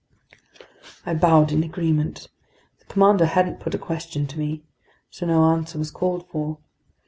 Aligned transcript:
I 1.05 1.13
bowed 1.13 1.51
in 1.51 1.63
agreement. 1.63 2.27
The 2.79 2.85
commander 2.85 3.27
hadn't 3.27 3.59
put 3.59 3.75
a 3.75 3.77
question 3.77 4.25
to 4.25 4.39
me. 4.39 4.63
So 5.11 5.27
no 5.27 5.43
answer 5.43 5.77
was 5.77 5.91
called 5.91 6.27
for. 6.29 6.57